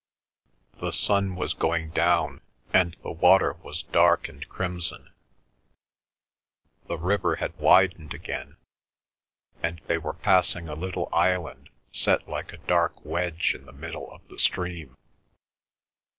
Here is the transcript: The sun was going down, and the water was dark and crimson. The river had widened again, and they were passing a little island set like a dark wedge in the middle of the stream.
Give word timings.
The 0.79 0.91
sun 0.93 1.35
was 1.35 1.53
going 1.53 1.91
down, 1.91 2.41
and 2.73 2.95
the 3.03 3.11
water 3.11 3.53
was 3.61 3.83
dark 3.83 4.27
and 4.27 4.49
crimson. 4.49 5.11
The 6.87 6.97
river 6.97 7.35
had 7.35 7.55
widened 7.59 8.15
again, 8.15 8.57
and 9.61 9.79
they 9.85 9.99
were 9.99 10.13
passing 10.13 10.67
a 10.67 10.73
little 10.73 11.07
island 11.13 11.69
set 11.91 12.27
like 12.27 12.51
a 12.51 12.57
dark 12.57 13.05
wedge 13.05 13.53
in 13.53 13.67
the 13.67 13.73
middle 13.73 14.09
of 14.09 14.27
the 14.27 14.39
stream. 14.39 14.97